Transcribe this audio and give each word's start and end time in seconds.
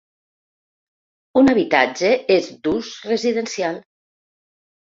Un 1.41 1.51
habitatge 1.53 2.11
és 2.37 2.49
d’ús 2.65 2.91
residencial. 3.13 3.79